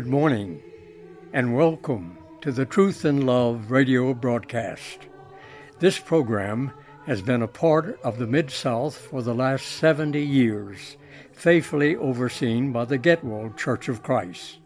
[0.00, 0.62] Good morning,
[1.34, 5.00] and welcome to the Truth and Love radio broadcast.
[5.78, 6.72] This program
[7.04, 10.96] has been a part of the Mid South for the last 70 years,
[11.34, 14.60] faithfully overseen by the Getwell Church of Christ.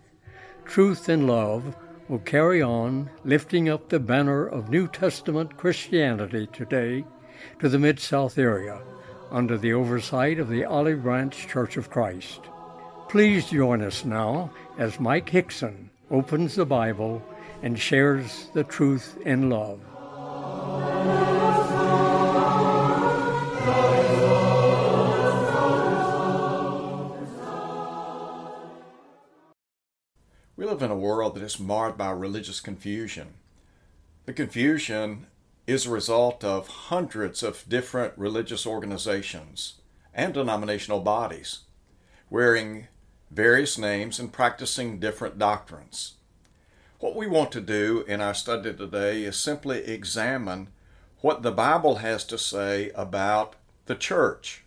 [0.65, 1.75] Truth and Love
[2.09, 7.05] will carry on lifting up the banner of New Testament Christianity today
[7.59, 8.81] to the Mid South area
[9.33, 12.41] under the oversight of the Olive Branch Church of Christ.
[13.09, 17.23] Please join us now as Mike Hickson opens the Bible
[17.63, 19.81] and shares the truth in love.
[30.57, 33.35] We live in a world that is marred by religious confusion.
[34.27, 35.27] The confusion
[35.67, 39.75] is a result of hundreds of different religious organizations
[40.13, 41.61] and denominational bodies
[42.31, 42.89] wearing
[43.35, 46.15] various names and practicing different doctrines.
[47.01, 50.69] What we want to do in our study today is simply examine
[51.21, 54.63] what the Bible has to say about the church.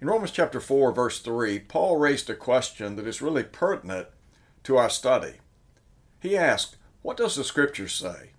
[0.00, 4.06] In Romans chapter 4 verse 3, Paul raised a question that is really pertinent
[4.62, 5.34] to our study.
[6.20, 8.30] He asked, What does the Scripture say?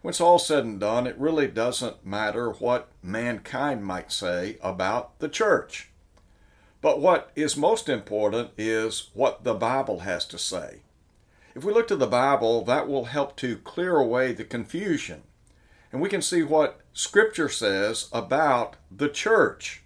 [0.00, 5.18] When it's all said and done, it really doesn't matter what mankind might say about
[5.18, 5.90] the church.
[6.80, 10.82] But what is most important is what the Bible has to say.
[11.54, 15.22] If we look to the Bible, that will help to clear away the confusion.
[15.90, 19.82] And we can see what Scripture says about the church.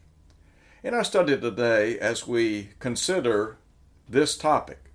[0.82, 3.56] In our study today, as we consider
[4.08, 4.90] this topic,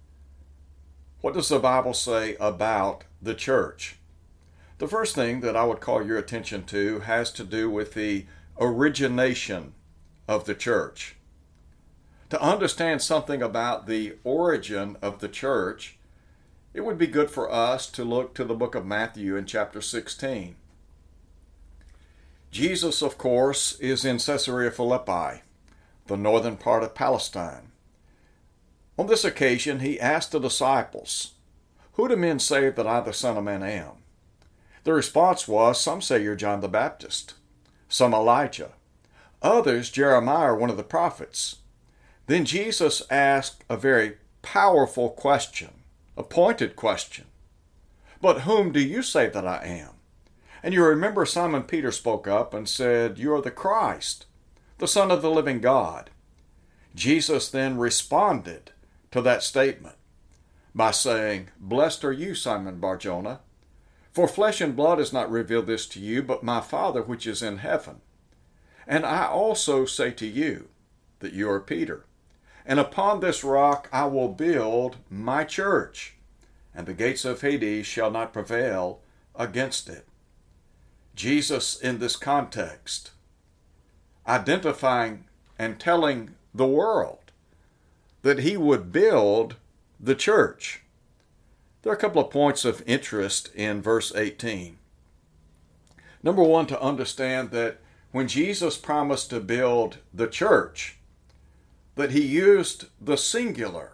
[1.22, 3.98] what does the Bible say about the church?
[4.78, 8.28] The first thing that I would call your attention to has to do with the
[8.60, 9.74] origination
[10.28, 11.17] of the church.
[12.30, 15.98] To understand something about the origin of the church,
[16.74, 19.82] it would be good for us to look to the book of Matthew in chapter
[19.82, 20.56] 16.
[22.52, 25.42] Jesus, of course, is in Caesarea Philippi,
[26.08, 27.72] the northern part of Palestine.
[28.98, 31.34] On this occasion, he asked the disciples,
[31.94, 34.04] Who do men say that I, the Son of Man, am?
[34.84, 37.36] The response was, Some say you're John the Baptist,
[37.88, 38.72] some Elijah,
[39.42, 41.58] others Jeremiah, one of the prophets.
[42.28, 45.72] Then Jesus asked a very powerful question,
[46.16, 47.26] a pointed question.
[48.22, 49.92] But whom do you say that I am?
[50.62, 54.26] And you remember Simon Peter spoke up and said, You are the Christ,
[54.80, 56.10] the Son of the living God.
[56.94, 58.72] Jesus then responded
[59.12, 59.96] to that statement
[60.76, 63.40] by saying, Blessed are you, Simon Barjona,
[64.12, 67.42] for flesh and blood has not revealed this to you, but my Father which is
[67.42, 68.02] in heaven.
[68.88, 70.70] And I also say to you
[71.20, 72.07] that you are Peter,
[72.68, 76.18] and upon this rock I will build my church,
[76.76, 79.00] and the gates of Hades shall not prevail
[79.34, 80.06] against it.
[81.16, 83.12] Jesus, in this context,
[84.28, 85.24] identifying
[85.58, 87.32] and telling the world
[88.22, 89.56] that he would build
[89.98, 90.84] the church.
[91.82, 94.78] There are a couple of points of interest in verse 18.
[96.22, 97.80] Number one, to understand that
[98.12, 100.97] when Jesus promised to build the church,
[101.98, 103.92] that he used the singular.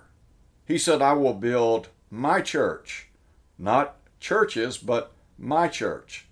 [0.66, 3.10] He said, I will build my church,
[3.58, 6.28] not churches, but my church.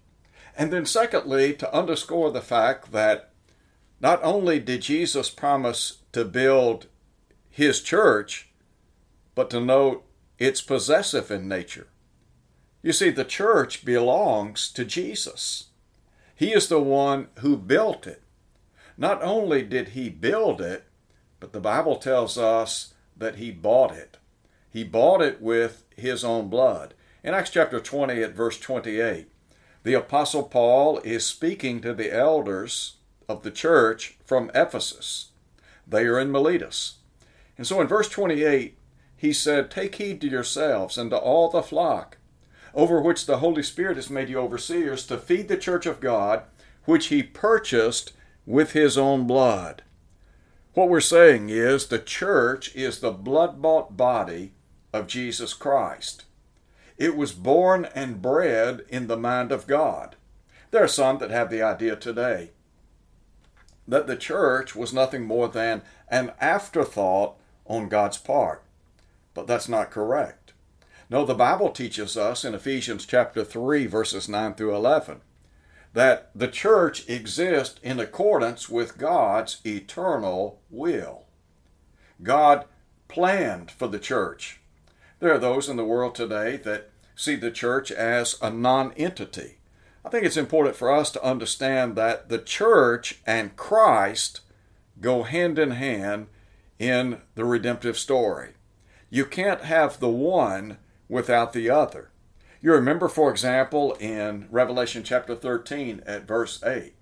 [0.56, 3.32] And then, secondly, to underscore the fact that
[4.00, 6.88] not only did Jesus promise to build
[7.50, 8.50] his church,
[9.34, 10.04] but to note
[10.38, 11.88] it's possessive in nature.
[12.82, 15.70] You see, the church belongs to Jesus.
[16.36, 18.24] He is the one who built it.
[18.98, 20.86] Not only did he build it,
[21.42, 24.18] but the Bible tells us that he bought it.
[24.70, 26.94] He bought it with his own blood.
[27.24, 29.28] In Acts chapter 20 at verse 28,
[29.84, 32.98] the Apostle Paul is speaking to the elders
[33.28, 35.32] of the church from Ephesus.
[35.86, 37.00] They are in Miletus.
[37.58, 38.78] And so in verse 28,
[39.18, 42.18] he said, Take heed to yourselves and to all the flock,
[42.76, 46.44] over which the Holy Spirit has made you overseers, to feed the church of God,
[46.86, 48.14] which he purchased
[48.46, 49.82] with his own blood.
[50.74, 54.54] What we're saying is the church is the blood bought body
[54.94, 56.24] of Jesus Christ.
[56.98, 60.16] It was born and bred in the mind of God.
[60.72, 62.52] There are some that have the idea today
[63.88, 67.36] that the church was nothing more than an afterthought
[67.66, 68.64] on God's part.
[69.34, 70.54] But that's not correct.
[71.10, 75.20] No, the Bible teaches us in Ephesians chapter 3, verses 9 through 11,
[75.94, 81.26] that the church exists in accordance with God's eternal will.
[82.24, 82.66] God
[83.08, 84.62] planned for the church.
[85.20, 89.58] There are those in the world today that see the church as a non entity.
[90.04, 94.42] I think it's important for us to understand that the church and Christ
[95.00, 96.28] go hand in hand
[96.80, 98.54] in the redemptive story.
[99.10, 100.78] You can't have the one
[101.10, 102.11] without the other.
[102.64, 106.94] You remember, for example, in Revelation chapter 13 at verse 8,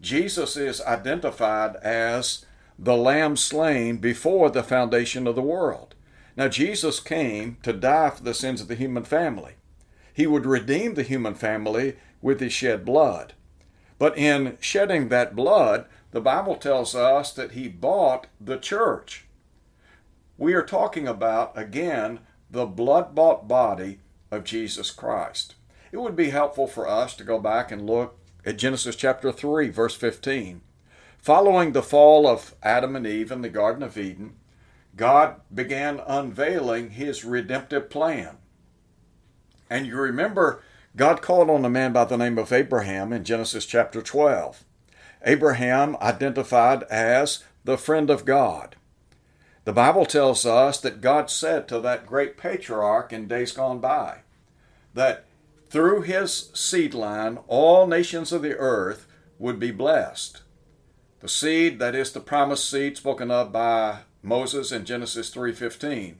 [0.00, 2.44] Jesus is identified as
[2.76, 5.94] the Lamb slain before the foundation of the world.
[6.36, 9.54] Now, Jesus came to die for the sins of the human family.
[10.12, 13.34] He would redeem the human family with his shed blood.
[14.00, 19.26] But in shedding that blood, the Bible tells us that he bought the church.
[20.36, 22.18] We are talking about, again,
[22.50, 24.00] the blood bought body
[24.30, 25.54] of Jesus Christ.
[25.92, 29.68] It would be helpful for us to go back and look at Genesis chapter 3,
[29.70, 30.60] verse 15.
[31.18, 34.36] Following the fall of Adam and Eve in the Garden of Eden,
[34.96, 38.38] God began unveiling his redemptive plan.
[39.70, 40.62] And you remember,
[40.96, 44.64] God called on a man by the name of Abraham in Genesis chapter 12.
[45.24, 48.76] Abraham identified as the friend of God.
[49.68, 54.20] The Bible tells us that God said to that great patriarch in days gone by
[54.94, 55.26] that
[55.68, 59.06] through his seed line all nations of the earth
[59.38, 60.40] would be blessed.
[61.20, 66.16] The seed that is the promised seed spoken of by Moses in Genesis 3:15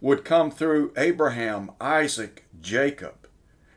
[0.00, 3.28] would come through Abraham, Isaac, Jacob.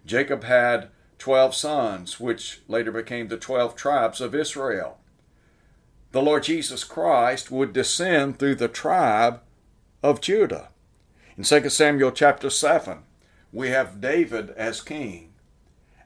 [0.07, 0.89] Jacob had
[1.19, 4.97] 12 sons which later became the 12 tribes of Israel.
[6.11, 9.41] The Lord Jesus Christ would descend through the tribe
[10.01, 10.69] of Judah.
[11.35, 12.99] In 2 Samuel chapter 7,
[13.51, 15.33] we have David as king.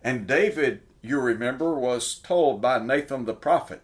[0.03, 3.83] And David, you remember, was told by Nathan the prophet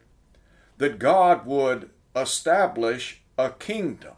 [0.80, 4.16] that God would establish a kingdom,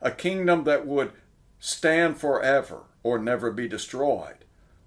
[0.00, 1.12] a kingdom that would
[1.58, 4.44] stand forever or never be destroyed.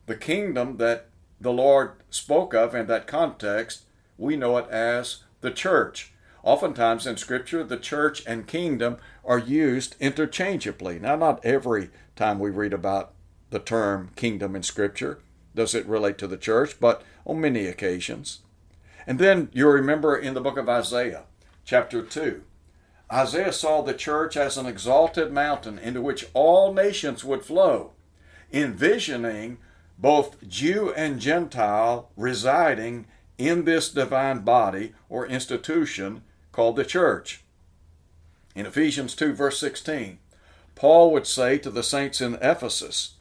[0.07, 3.85] The kingdom that the Lord spoke of in that context,
[4.17, 6.13] we know it as the church.
[6.47, 8.95] Oftentimes in Scripture, the church and kingdom
[9.25, 10.97] are used interchangeably.
[10.97, 13.11] Now, not every time we read about
[13.49, 15.19] the term kingdom in Scripture
[15.53, 18.43] does it relate to the church, but on many occasions.
[19.05, 21.25] And then you remember in the book of Isaiah,
[21.65, 22.41] chapter 2,
[23.11, 27.91] Isaiah saw the church as an exalted mountain into which all nations would flow,
[28.53, 29.57] envisioning
[29.97, 33.05] both Jew and Gentile residing
[33.37, 36.21] in this divine body or institution
[36.57, 37.43] called the church.
[38.55, 40.17] In Ephesians 2, verse 16,
[40.73, 43.13] Paul would say to the saints in Ephesus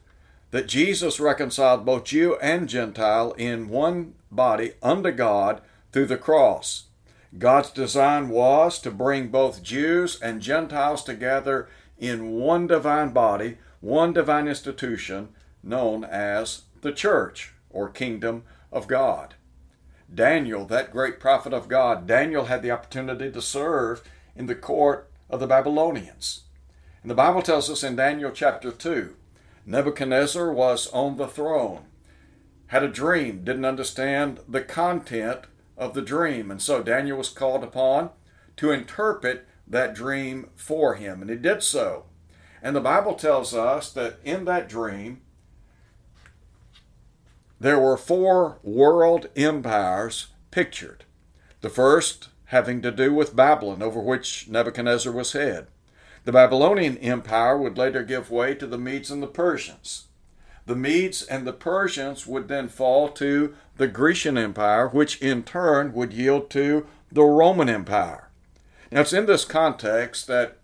[0.53, 5.61] that Jesus reconciled both Jew and Gentile in one body unto God
[5.93, 6.87] through the cross
[7.39, 11.69] God's design was to bring both Jews and Gentiles together
[11.99, 15.29] in one divine body, one divine institution
[15.63, 19.35] known as the church or kingdom of God.
[20.13, 24.03] Daniel, that great prophet of God, Daniel had the opportunity to serve
[24.35, 26.45] in the court of the Babylonians.
[27.03, 29.15] And the Bible tells us in Daniel chapter 2
[29.65, 31.87] Nebuchadnezzar was on the throne,
[32.69, 35.41] had a dream, didn't understand the content
[35.77, 36.51] of the dream.
[36.51, 38.11] And so Daniel was called upon
[38.57, 42.05] to interpret that dream for him, and he did so.
[42.63, 45.21] And the Bible tells us that in that dream,
[47.59, 51.05] there were four world empires pictured.
[51.61, 55.67] The first having to do with Babylon, over which Nebuchadnezzar was head.
[56.25, 60.07] The Babylonian Empire would later give way to the Medes and the Persians.
[60.67, 65.93] The Medes and the Persians would then fall to the Grecian Empire, which in turn
[65.93, 68.29] would yield to the Roman Empire.
[68.91, 70.59] Now, it's in this context that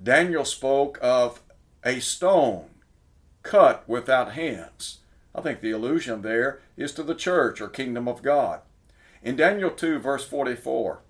[0.00, 1.42] Daniel spoke of
[1.84, 2.66] a stone
[3.42, 4.99] cut without hands.
[5.34, 8.60] I think the allusion there is to the church or kingdom of God.
[9.22, 11.02] In Daniel 2, verse 44,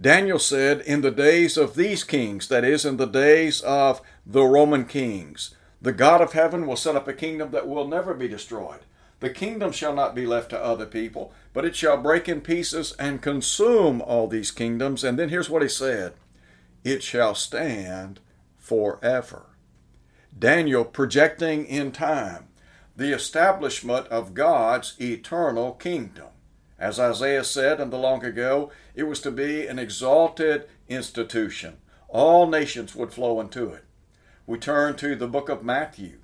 [0.00, 4.44] Daniel said, In the days of these kings, that is, in the days of the
[4.44, 8.28] Roman kings, the God of heaven will set up a kingdom that will never be
[8.28, 8.80] destroyed.
[9.20, 12.92] The kingdom shall not be left to other people, but it shall break in pieces
[12.98, 15.04] and consume all these kingdoms.
[15.04, 16.14] And then here's what he said
[16.84, 18.18] it shall stand
[18.58, 19.46] forever.
[20.36, 22.48] Daniel projecting in time
[22.96, 26.28] the establishment of God's eternal kingdom.
[26.78, 31.78] As Isaiah said in the long ago, it was to be an exalted institution.
[32.08, 33.84] All nations would flow into it
[34.46, 36.18] we turn to the book of Matthew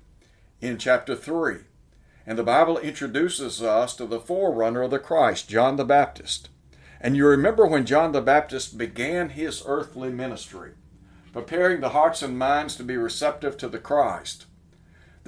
[0.59, 1.59] in chapter 3.
[2.27, 6.49] And the Bible introduces us to the forerunner of the Christ, John the Baptist.
[7.01, 10.73] And you remember when John the Baptist began his earthly ministry,
[11.31, 14.45] preparing the hearts and minds to be receptive to the Christ,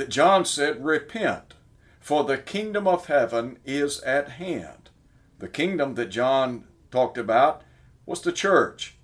[0.01, 1.53] that John said, Repent,
[1.99, 4.89] for the kingdom of heaven is at hand.
[5.37, 7.61] The kingdom that John talked about
[8.07, 8.95] was the church.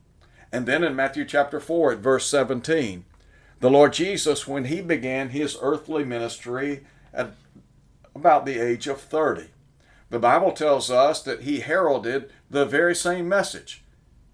[0.52, 3.06] And then in Matthew chapter 4 at verse 17,
[3.60, 7.34] the Lord Jesus, when he began his earthly ministry at
[8.16, 9.50] about the age of 30,
[10.10, 13.84] the Bible tells us that he heralded the very same message.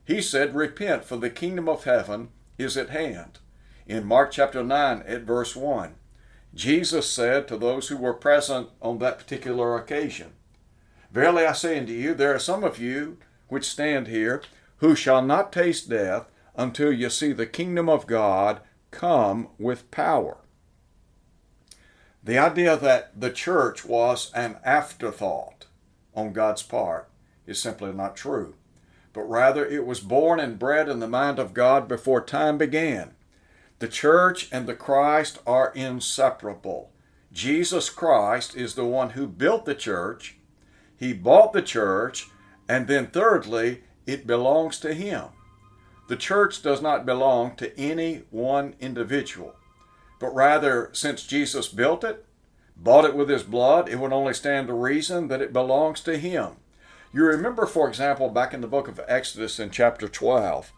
[0.05, 3.39] He said, Repent, for the kingdom of heaven is at hand.
[3.85, 5.95] In Mark chapter 9 at verse 1,
[6.53, 10.33] Jesus said to those who were present on that particular occasion,
[11.11, 13.17] Verily I say unto you, there are some of you
[13.47, 14.41] which stand here
[14.77, 20.37] who shall not taste death until you see the kingdom of God come with power.
[22.23, 25.65] The idea that the church was an afterthought
[26.15, 27.09] on God's part
[27.45, 28.55] is simply not true,
[29.11, 33.11] but rather it was born and bred in the mind of God before time began.
[33.83, 36.93] The church and the Christ are inseparable.
[37.33, 40.37] Jesus Christ is the one who built the church,
[40.95, 42.29] he bought the church,
[42.69, 45.25] and then thirdly, it belongs to him.
[46.07, 49.53] The church does not belong to any one individual,
[50.17, 52.25] but rather, since Jesus built it,
[52.77, 56.17] bought it with his blood, it would only stand to reason that it belongs to
[56.17, 56.53] him.
[57.11, 60.71] You remember, for example, back in the book of Exodus in chapter 12,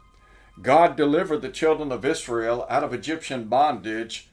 [0.62, 4.29] God delivered the children of Israel out of Egyptian bondage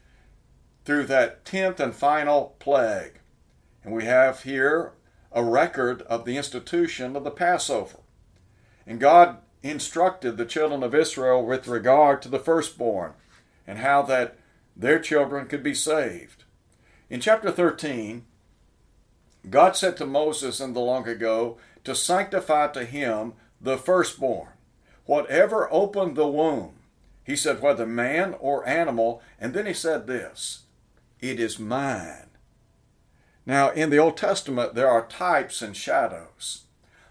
[0.85, 3.19] through that tenth and final plague.
[3.83, 4.93] And we have here
[5.31, 7.97] a record of the institution of the Passover.
[8.87, 13.13] And God instructed the children of Israel with regard to the firstborn
[13.67, 14.37] and how that
[14.75, 16.43] their children could be saved.
[17.09, 18.25] In chapter 13,
[19.49, 24.52] God said to Moses in the long ago to sanctify to him the firstborn
[25.05, 26.73] whatever opened the womb.
[27.23, 29.21] He said, whether man or animal.
[29.39, 30.63] And then he said this
[31.21, 32.29] it is mine.
[33.45, 36.63] Now, in the Old Testament, there are types and shadows.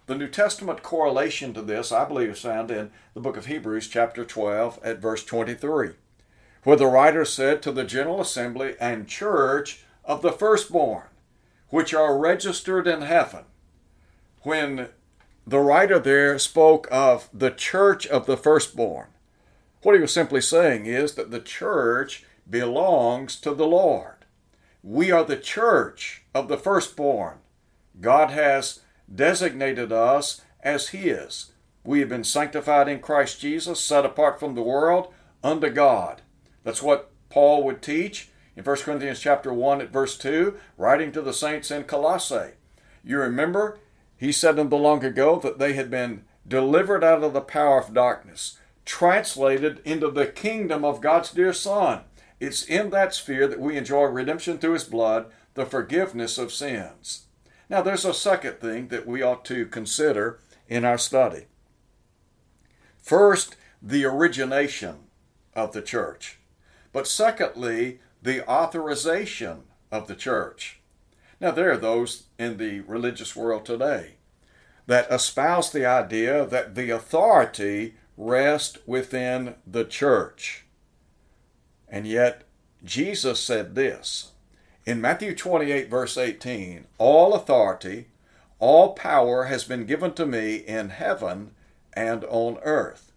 [0.06, 3.88] The New Testament correlation to this, I believe, is found in the book of Hebrews,
[3.88, 5.90] chapter 12, at verse 23,
[6.64, 11.04] where the writer said to the General Assembly and church of the firstborn,
[11.68, 13.44] which are registered in heaven.
[14.42, 14.88] When
[15.46, 19.08] the writer there spoke of the church of the firstborn.
[19.82, 24.24] What he was simply saying is that the church belongs to the Lord.
[24.82, 27.38] We are the church of the firstborn.
[28.00, 28.80] God has
[29.12, 31.52] designated us as His.
[31.84, 36.22] We have been sanctified in Christ Jesus, set apart from the world unto God.
[36.64, 41.22] That's what Paul would teach in 1 Corinthians chapter 1 at verse 2, writing to
[41.22, 42.52] the saints in Colossae.
[43.04, 43.78] You remember
[44.22, 47.80] he said in the long ago that they had been delivered out of the power
[47.80, 52.02] of darkness, translated into the kingdom of God's dear Son.
[52.38, 57.26] It's in that sphere that we enjoy redemption through His blood, the forgiveness of sins.
[57.68, 60.38] Now, there's a second thing that we ought to consider
[60.68, 61.46] in our study.
[62.98, 64.98] First, the origination
[65.56, 66.38] of the church,
[66.92, 70.78] but secondly, the authorization of the church.
[71.42, 74.12] Now, there are those in the religious world today
[74.86, 80.64] that espouse the idea that the authority rests within the church.
[81.88, 82.44] And yet,
[82.84, 84.30] Jesus said this
[84.86, 88.06] in Matthew 28, verse 18 All authority,
[88.60, 91.56] all power has been given to me in heaven
[91.92, 93.10] and on earth.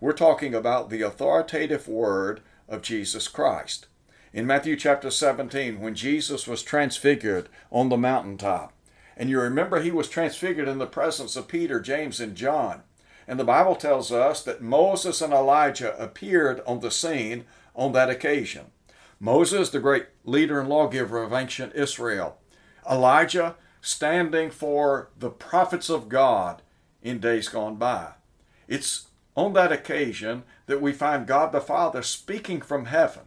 [0.00, 3.86] We're talking about the authoritative word of Jesus Christ
[4.32, 8.72] in Matthew chapter 17 when Jesus was transfigured on the mountaintop.
[9.16, 12.82] And you remember he was transfigured in the presence of Peter, James, and John.
[13.28, 18.08] And the Bible tells us that Moses and Elijah appeared on the scene on that
[18.08, 18.66] occasion.
[19.20, 22.38] Moses, the great leader and lawgiver of ancient Israel.
[22.90, 26.62] Elijah, standing for the prophets of God
[27.02, 28.12] in days gone by.
[28.66, 33.22] It's on that occasion that we find God the Father speaking from heaven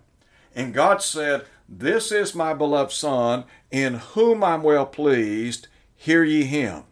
[0.56, 5.68] and God said, This is my beloved Son, in whom I'm well pleased.
[5.96, 6.84] Hear ye him.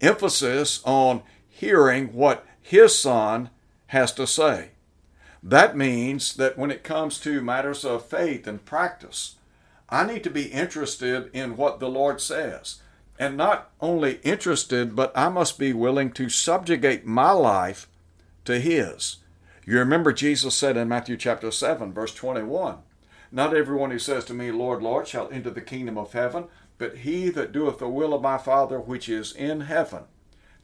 [0.00, 3.50] Emphasis on hearing what his Son
[3.88, 4.70] has to say.
[5.42, 9.36] That means that when it comes to matters of faith and practice,
[9.88, 12.80] I need to be interested in what the Lord says.
[13.18, 17.88] And not only interested, but I must be willing to subjugate my life
[18.46, 19.18] to His.
[19.66, 22.78] You remember Jesus said in Matthew chapter 7, verse 21,
[23.32, 26.44] Not everyone who says to me, Lord, Lord, shall enter the kingdom of heaven,
[26.76, 30.02] but he that doeth the will of my Father which is in heaven.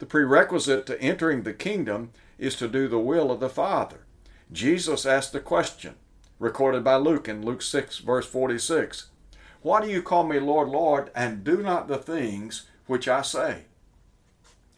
[0.00, 4.00] The prerequisite to entering the kingdom is to do the will of the Father.
[4.52, 5.94] Jesus asked the question,
[6.38, 9.08] recorded by Luke in Luke 6, verse 46
[9.62, 13.64] Why do you call me Lord, Lord, and do not the things which I say?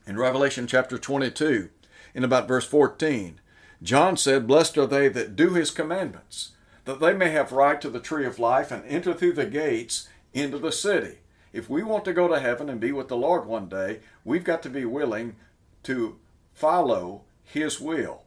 [0.07, 1.71] In Revelation chapter 22,
[2.15, 3.41] in about verse 14,
[3.83, 6.53] John said, Blessed are they that do his commandments,
[6.85, 10.09] that they may have right to the tree of life and enter through the gates
[10.33, 11.19] into the city.
[11.53, 14.45] If we want to go to heaven and be with the Lord one day, we've
[14.45, 15.37] got to be willing
[15.83, 16.17] to
[16.55, 18.23] follow his will.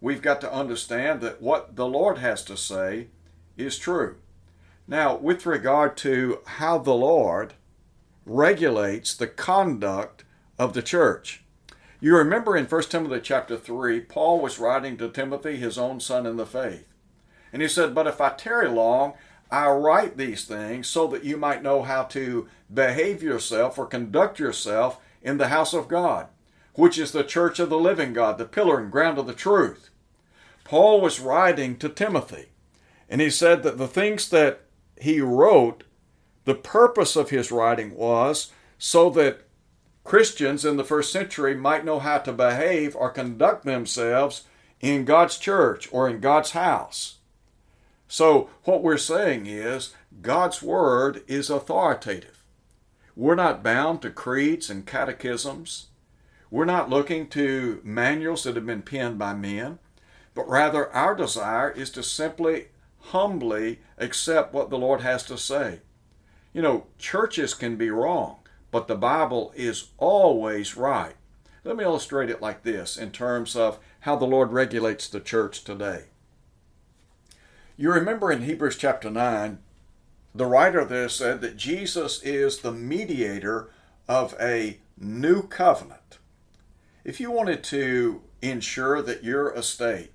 [0.00, 3.08] We've got to understand that what the Lord has to say
[3.56, 4.16] is true.
[4.88, 7.54] Now, with regard to how the Lord
[8.26, 10.24] regulates the conduct
[10.58, 11.44] of the church,
[12.00, 16.26] you remember in 1 Timothy chapter 3, Paul was writing to Timothy, his own son
[16.26, 16.86] in the faith.
[17.52, 19.14] And he said, But if I tarry long,
[19.50, 24.38] I write these things so that you might know how to behave yourself or conduct
[24.38, 26.28] yourself in the house of God,
[26.74, 29.90] which is the church of the living God, the pillar and ground of the truth.
[30.64, 32.50] Paul was writing to Timothy,
[33.08, 34.60] and he said that the things that
[34.96, 35.82] he wrote,
[36.44, 39.42] the purpose of his writing was so that
[40.10, 44.42] Christians in the first century might know how to behave or conduct themselves
[44.80, 47.18] in God's church or in God's house.
[48.08, 52.42] So, what we're saying is God's Word is authoritative.
[53.14, 55.90] We're not bound to creeds and catechisms.
[56.50, 59.78] We're not looking to manuals that have been penned by men,
[60.34, 65.82] but rather our desire is to simply, humbly accept what the Lord has to say.
[66.52, 68.39] You know, churches can be wrong
[68.70, 71.14] but the Bible is always right.
[71.64, 75.64] Let me illustrate it like this in terms of how the Lord regulates the church
[75.64, 76.04] today.
[77.76, 79.58] You remember in Hebrews chapter 9,
[80.34, 83.70] the writer there said that Jesus is the mediator
[84.08, 86.18] of a new covenant.
[87.04, 90.12] If you wanted to ensure that your estate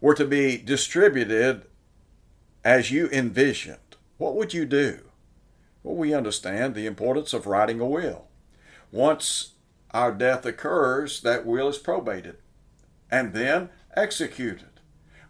[0.00, 1.66] were to be distributed
[2.64, 3.78] as you envisioned,
[4.18, 5.03] what would you do?
[5.84, 8.26] Well, we understand the importance of writing a will.
[8.90, 9.52] Once
[9.92, 12.38] our death occurs, that will is probated
[13.10, 14.80] and then executed.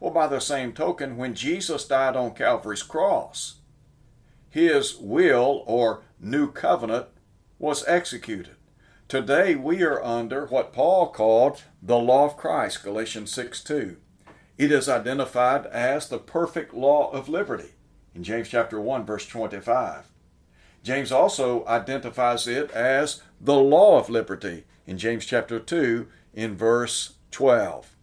[0.01, 3.57] Well, by the same token, when Jesus died on Calvary's cross,
[4.49, 7.09] his will or new covenant
[7.59, 8.57] was executed.
[9.09, 13.97] Today we are under what Paul called the law of Christ, Galatians 6 2.
[14.57, 17.75] It is identified as the perfect law of liberty
[18.15, 20.14] in James chapter 1 verse 25.
[20.85, 27.15] James also identifies it as the law of liberty in James chapter 2 in verse
[27.31, 27.97] 12.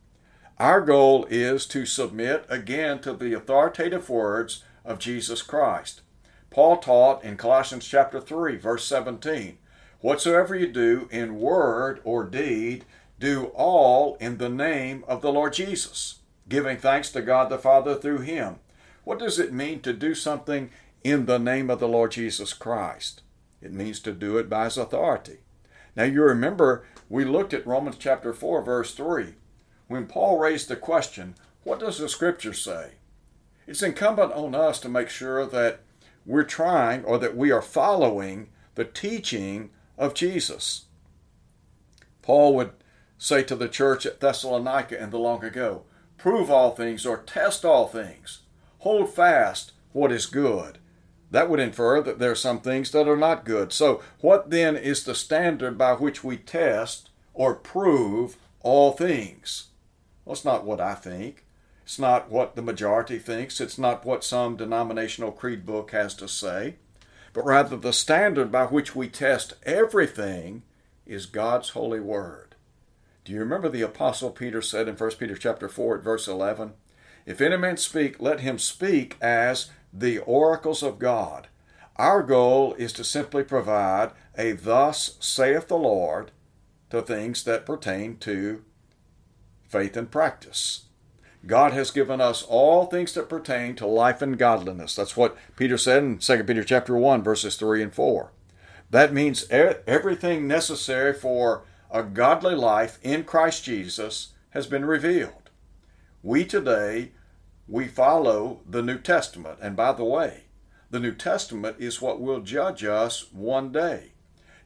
[0.58, 6.02] Our goal is to submit again to the authoritative words of Jesus Christ.
[6.50, 9.60] Paul taught in Colossians chapter 3 verse 17,
[10.00, 12.86] whatsoever you do in word or deed,
[13.20, 17.94] do all in the name of the Lord Jesus, giving thanks to God the Father
[17.94, 18.56] through him.
[19.04, 20.72] What does it mean to do something
[21.04, 23.22] in the name of the Lord Jesus Christ.
[23.62, 25.40] It means to do it by his authority.
[25.96, 29.34] Now you remember we looked at Romans chapter 4 verse 3
[29.88, 32.92] when Paul raised the question, what does the scripture say?
[33.68, 35.82] It's incumbent on us to make sure that
[36.26, 40.86] we're trying or that we are following the teaching of Jesus.
[42.22, 42.72] Paul would
[43.18, 45.84] say to the church at Thessalonica in the long ago,
[46.18, 48.40] prove all things or test all things.
[48.80, 50.78] Hold fast what is good
[51.32, 53.72] that would infer that there are some things that are not good.
[53.74, 59.70] So, what then is the standard by which we test or prove all things?
[60.26, 61.46] Well, it's not what I think.
[61.84, 63.60] It's not what the majority thinks.
[63.60, 66.76] It's not what some denominational creed book has to say.
[67.34, 70.64] But rather, the standard by which we test everything
[71.06, 72.56] is God's holy word.
[73.24, 76.74] Do you remember the apostle Peter said in 1 Peter chapter 4 at verse 11,
[77.26, 81.48] "If any man speak, let him speak as the oracles of God.
[81.98, 86.32] Our goal is to simply provide a thus saith the Lord
[86.90, 88.64] to things that pertain to
[89.68, 90.86] faith and practice.
[91.46, 94.96] God has given us all things that pertain to life and godliness.
[94.96, 98.32] That's what Peter said in 2 Peter chapter 1 verses 3 and 4.
[98.92, 105.50] That means everything necessary for a godly life in Christ Jesus has been revealed.
[106.22, 107.12] We today
[107.72, 109.58] we follow the New Testament.
[109.62, 110.44] And by the way,
[110.90, 114.12] the New Testament is what will judge us one day.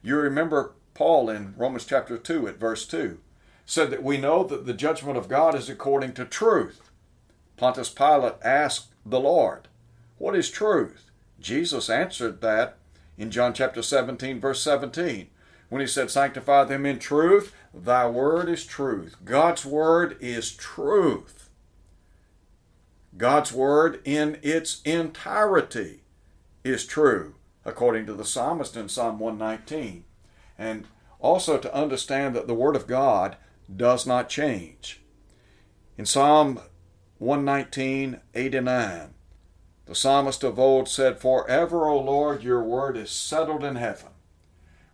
[0.02, 3.18] You remember Paul in Romans chapter 2 at verse 2
[3.64, 6.90] said that we know that the judgment of God is according to truth.
[7.56, 9.68] Pontius Pilate asked the Lord,
[10.18, 11.10] What is truth?
[11.40, 12.76] Jesus answered that
[13.16, 15.28] in John chapter 17, verse 17,
[15.68, 19.16] when he said, Sanctify them in truth, thy word is truth.
[19.24, 21.45] God's word is truth.
[23.16, 26.02] God's word in its entirety
[26.64, 30.04] is true, according to the psalmist in Psalm 119.
[30.58, 30.86] And
[31.18, 33.36] also to understand that the word of God
[33.74, 35.00] does not change.
[35.96, 36.60] In Psalm
[37.18, 39.14] 119, 89,
[39.86, 44.10] the psalmist of old said, Forever, O Lord, your word is settled in heaven.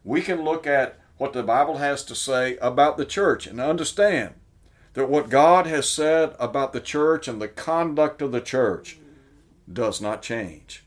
[0.04, 4.34] We can look at what the Bible has to say about the church and understand
[4.94, 8.98] that what God has said about the church and the conduct of the church
[9.70, 10.84] does not change.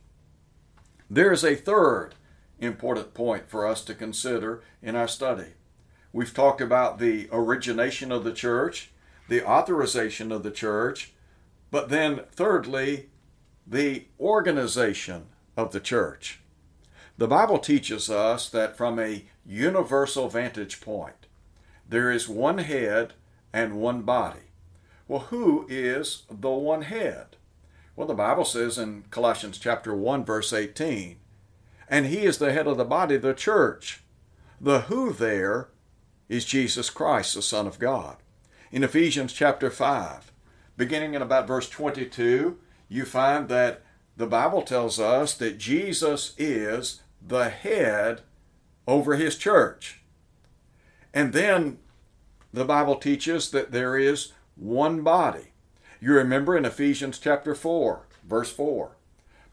[1.10, 2.16] There is a third
[2.60, 5.54] important point for us to consider in our study.
[6.14, 8.92] We've talked about the origination of the church,
[9.28, 11.14] the authorization of the church,
[11.72, 13.10] but then thirdly,
[13.68, 15.26] the organization
[15.58, 16.40] of the church.
[17.18, 21.28] The Bible teaches us that from a universal vantage point,
[21.88, 23.14] there is one head
[23.56, 24.52] and one body.
[25.08, 27.38] Well, who is the one head?
[27.96, 31.16] Well, the Bible says in Colossians chapter 1 verse 18,
[31.88, 34.04] and he is the head of the body, the church.
[34.60, 35.70] The who there
[36.28, 38.18] is Jesus Christ, the Son of God.
[38.74, 40.34] In Ephesians chapter 5,
[40.76, 42.58] beginning in about verse 22,
[42.90, 43.84] you find that
[44.18, 48.22] the Bible tells us that Jesus is the head
[48.86, 50.02] over his church.
[51.14, 51.78] And then
[52.56, 55.52] the Bible teaches that there is one body.
[56.00, 58.96] You remember in Ephesians chapter 4, verse 4,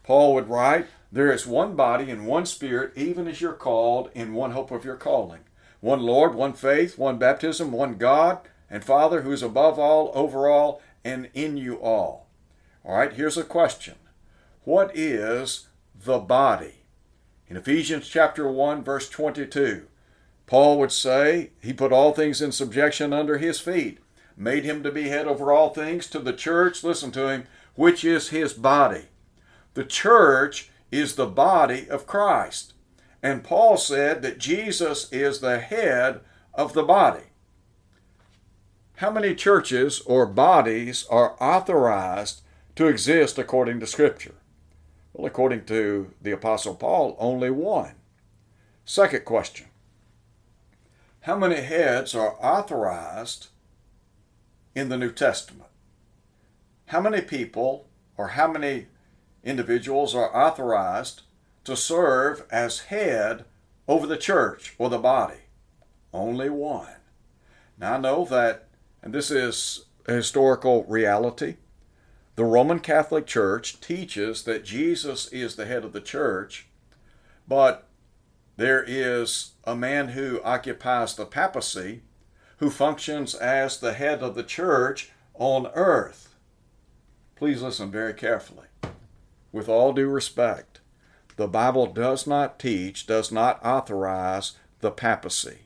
[0.03, 4.33] Paul would write, There is one body and one spirit, even as you're called, in
[4.33, 5.41] one hope of your calling.
[5.81, 8.39] One Lord, one faith, one baptism, one God
[8.69, 12.27] and Father who is above all, over all, and in you all.
[12.83, 13.95] All right, here's a question
[14.63, 16.85] What is the body?
[17.47, 19.87] In Ephesians chapter 1, verse 22,
[20.53, 23.97] Paul would say he put all things in subjection under his feet,
[24.37, 28.05] made him to be head over all things to the church, listen to him, which
[28.05, 29.05] is his body.
[29.73, 32.73] The church is the body of Christ.
[33.23, 36.19] And Paul said that Jesus is the head
[36.53, 37.31] of the body.
[38.97, 42.43] How many churches or bodies are authorized
[42.75, 44.35] to exist according to Scripture?
[45.13, 47.95] Well, according to the Apostle Paul, only one.
[48.85, 49.65] Second question
[51.23, 53.47] how many heads are authorized
[54.75, 55.69] in the New Testament?
[56.87, 58.87] How many people or how many
[59.41, 61.21] individuals are authorized
[61.63, 63.45] to serve as head
[63.87, 65.39] over the church or the body?
[66.13, 66.95] Only one.
[67.77, 68.67] Now I know that,
[69.01, 71.55] and this is a historical reality,
[72.35, 76.67] the Roman Catholic Church teaches that Jesus is the head of the church,
[77.47, 77.87] but
[78.55, 82.03] there is a man who occupies the papacy
[82.57, 86.35] who functions as the head of the church on earth.
[87.35, 88.67] Please listen very carefully.
[89.51, 90.79] With all due respect,
[91.35, 95.59] the Bible does not teach, does not authorize the papacy.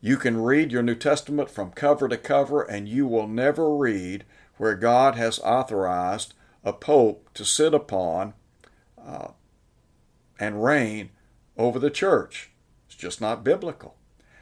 [0.00, 4.24] You can read your New Testament from cover to cover, and you will never read
[4.56, 8.34] where God has authorized a pope to sit upon
[9.00, 9.28] uh,
[10.38, 11.10] and reign
[11.58, 12.50] over the church.
[12.86, 13.96] It's just not biblical.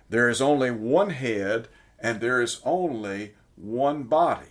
[0.09, 4.51] There is only one head and there is only one body.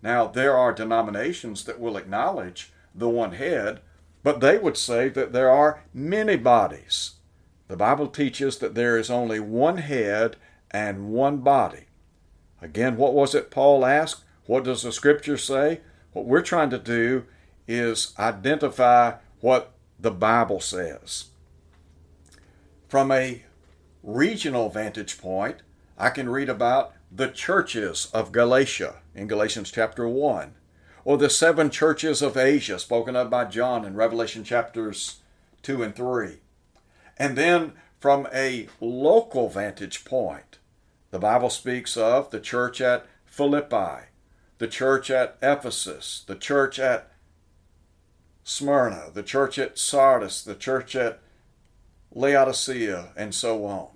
[0.00, 3.80] Now, there are denominations that will acknowledge the one head,
[4.22, 7.14] but they would say that there are many bodies.
[7.66, 10.36] The Bible teaches that there is only one head
[10.70, 11.86] and one body.
[12.62, 14.24] Again, what was it Paul asked?
[14.46, 15.80] What does the scripture say?
[16.12, 17.24] What we're trying to do
[17.66, 21.26] is identify what the Bible says.
[22.88, 23.42] From a
[24.02, 25.62] regional vantage point,
[25.98, 30.54] I can read about the churches of Galatia in Galatians chapter 1,
[31.04, 35.20] or the seven churches of Asia spoken of by John in Revelation chapters
[35.62, 36.38] 2 and 3.
[37.18, 40.58] And then from a local vantage point,
[41.10, 44.06] the Bible speaks of the church at Philippi,
[44.56, 47.12] the church at Ephesus, the church at
[48.44, 51.20] Smyrna, the church at Sardis, the church at
[52.14, 53.88] Laodicea, and so on.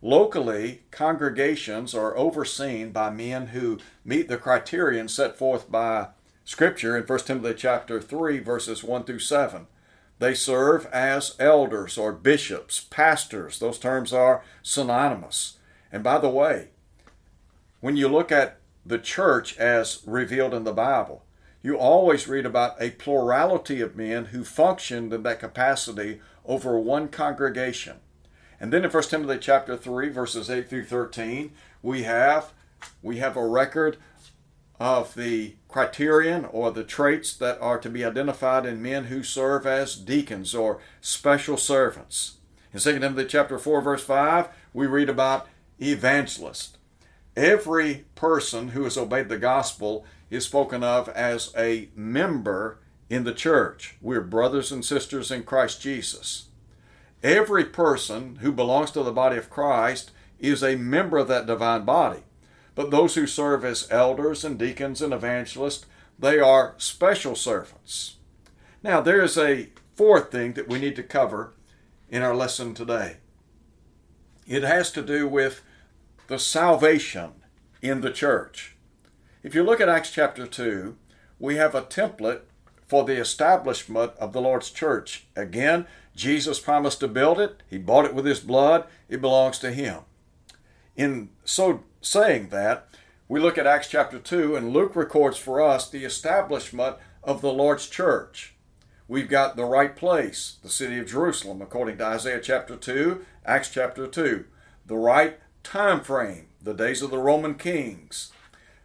[0.00, 6.08] Locally, congregations are overseen by men who meet the criterion set forth by
[6.44, 9.68] Scripture in 1 Timothy chapter 3, verses 1 through 7.
[10.18, 13.58] They serve as elders or bishops, pastors.
[13.58, 15.58] Those terms are synonymous.
[15.92, 16.68] And by the way,
[17.80, 21.24] when you look at the church as revealed in the Bible,
[21.62, 27.08] you always read about a plurality of men who functioned in that capacity over one
[27.08, 27.96] congregation.
[28.60, 31.52] And then in 1 Timothy chapter 3 verses 8 through 13,
[31.82, 32.52] we have
[33.02, 33.96] we have a record
[34.80, 39.66] of the criterion or the traits that are to be identified in men who serve
[39.66, 42.38] as deacons or special servants.
[42.72, 45.46] In 2 Timothy chapter 4 verse 5, we read about
[45.80, 46.76] evangelists.
[47.36, 52.78] Every person who has obeyed the gospel is spoken of as a member
[53.12, 53.94] in the church.
[54.00, 56.46] We're brothers and sisters in Christ Jesus.
[57.22, 61.84] Every person who belongs to the body of Christ is a member of that divine
[61.84, 62.20] body.
[62.74, 65.84] But those who serve as elders and deacons and evangelists,
[66.18, 68.16] they are special servants.
[68.82, 71.52] Now, there is a fourth thing that we need to cover
[72.08, 73.18] in our lesson today.
[74.46, 75.60] It has to do with
[76.28, 77.32] the salvation
[77.82, 78.74] in the church.
[79.42, 80.96] If you look at Acts chapter 2,
[81.38, 82.44] we have a template
[82.92, 85.24] for the establishment of the Lord's church.
[85.34, 89.72] Again, Jesus promised to build it, He bought it with His blood, it belongs to
[89.72, 90.00] Him.
[90.94, 92.86] In so saying that,
[93.28, 97.50] we look at Acts chapter 2, and Luke records for us the establishment of the
[97.50, 98.56] Lord's church.
[99.08, 103.70] We've got the right place, the city of Jerusalem, according to Isaiah chapter 2, Acts
[103.70, 104.44] chapter 2.
[104.84, 108.32] The right time frame, the days of the Roman kings.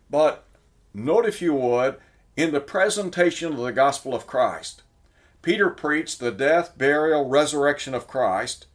[0.10, 0.46] But
[0.93, 1.98] note, if you would,
[2.38, 4.84] in the presentation of the gospel of Christ,
[5.41, 8.67] Peter preached the death, burial, resurrection of Christ.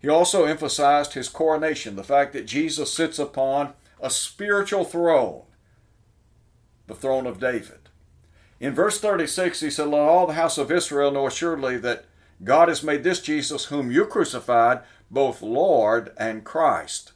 [0.00, 5.42] He also emphasized his coronation, the fact that Jesus sits upon a spiritual throne,
[6.86, 7.88] the throne of David.
[8.60, 12.04] In verse 36, he said, Let all the house of Israel know assuredly that
[12.44, 17.12] God has made this Jesus, whom you crucified, both Lord and Christ.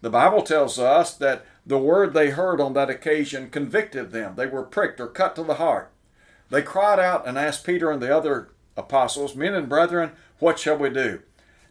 [0.00, 4.36] The Bible tells us that the word they heard on that occasion convicted them.
[4.36, 5.90] They were pricked or cut to the heart.
[6.48, 10.76] They cried out and asked Peter and the other apostles, Men and brethren, what shall
[10.76, 11.22] we do?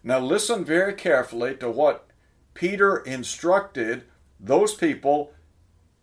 [0.04, 2.08] Now listen very carefully to what
[2.54, 4.04] Peter instructed
[4.40, 5.32] those people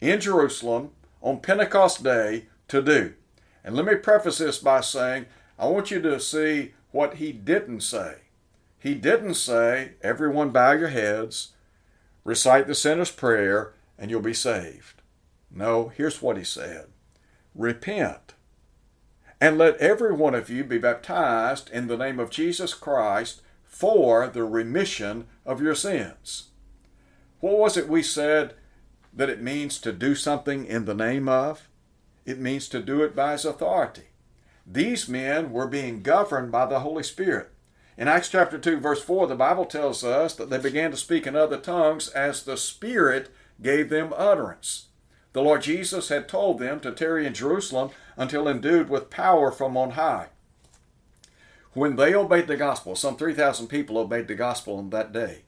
[0.01, 3.13] in Jerusalem on Pentecost Day to do.
[3.63, 5.27] And let me preface this by saying,
[5.59, 8.17] I want you to see what he didn't say.
[8.79, 11.53] He didn't say, Everyone bow your heads,
[12.25, 15.03] recite the sinner's prayer, and you'll be saved.
[15.51, 16.87] No, here's what he said
[17.55, 18.35] Repent,
[19.41, 24.29] and let every one of you be baptized in the name of Jesus Christ for
[24.29, 26.51] the remission of your sins.
[27.41, 28.55] What was it we said
[29.13, 31.69] that it means to do something in the name of?
[32.25, 34.05] It means to do it by His authority.
[34.67, 37.51] These men were being governed by the Holy Spirit.
[37.99, 41.27] In Acts chapter 2, verse 4, the Bible tells us that they began to speak
[41.27, 43.29] in other tongues as the Spirit
[43.61, 44.87] gave them utterance.
[45.33, 49.77] The Lord Jesus had told them to tarry in Jerusalem until endued with power from
[49.77, 50.29] on high.
[51.73, 55.43] When they obeyed the gospel, some 3,000 people obeyed the gospel on that day.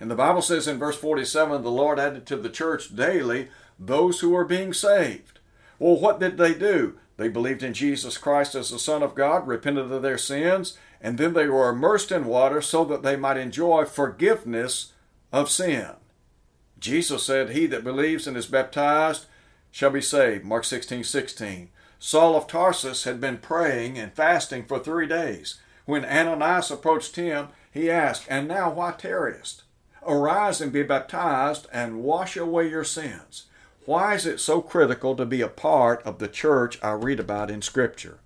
[0.00, 4.20] And the Bible says in verse 47 the Lord added to the church daily those
[4.20, 5.38] who were being saved.
[5.78, 6.98] Well, what did they do?
[7.18, 11.18] They believed in Jesus Christ as the Son of God, repented of their sins, and
[11.18, 14.92] then they were immersed in water so that they might enjoy forgiveness
[15.32, 15.92] of sin.
[16.78, 19.26] Jesus said, He that believes and is baptized
[19.70, 20.44] shall be saved.
[20.44, 21.68] Mark 16 16.
[21.98, 25.60] Saul of Tarsus had been praying and fasting for three days.
[25.86, 29.62] When Ananias approached him, he asked, And now why tarriest?
[30.06, 33.46] Arise and be baptized and wash away your sins.
[33.86, 37.50] Why is it so critical to be a part of the church I read about
[37.50, 38.18] in Scripture?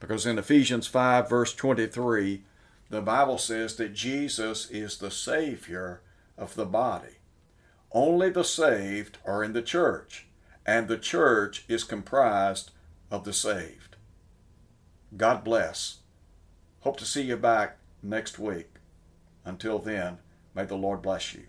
[0.00, 2.42] Because in Ephesians 5, verse 23,
[2.90, 6.00] the Bible says that Jesus is the Savior
[6.38, 7.15] of the body.
[7.92, 10.26] Only the saved are in the church,
[10.64, 12.70] and the church is comprised
[13.10, 13.96] of the saved.
[15.16, 15.98] God bless.
[16.80, 18.74] Hope to see you back next week.
[19.44, 20.18] Until then,
[20.56, 21.42] May the Lord bless you.